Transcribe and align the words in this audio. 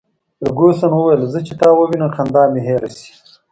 فرګوسن 0.37 0.91
وویل: 0.95 1.21
زه 1.33 1.39
چي 1.47 1.53
تا 1.59 1.67
ووینم، 1.73 2.11
خندا 2.15 2.43
مي 2.51 2.61
هېره 2.67 2.89
شي. 2.97 3.11